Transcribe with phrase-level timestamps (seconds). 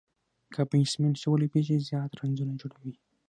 [0.53, 2.93] که بيټسمېن ښه ولوبېږي، زیات رنزونه جوړوي.